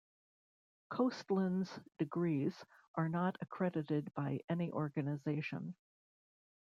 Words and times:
Coastland's 0.89 1.79
degrees 1.99 2.55
are 2.95 3.07
not 3.07 3.37
accredited 3.39 4.11
by 4.15 4.39
any 4.49 4.71
organization. 4.71 5.75